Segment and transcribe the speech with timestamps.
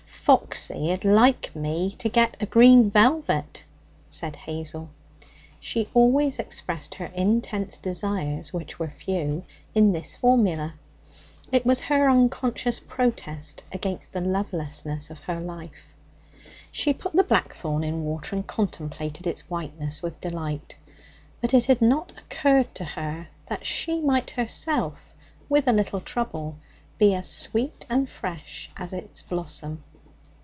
[0.23, 3.63] 'Foxy'd like me to get a green velvet,'
[4.07, 4.91] said Hazel.
[5.59, 9.43] She always expressed her intense desires, which were few,
[9.73, 10.75] in this formula.
[11.51, 15.87] It was her unconscious protest against the lovelessness of her life.
[16.71, 20.77] She put the blackthorn in water and contemplated its whiteness with delight;
[21.41, 25.13] but it had not occurred to her that she might herself,
[25.49, 26.57] with a little trouble,
[26.99, 29.83] be as sweet and fresh as its blossom.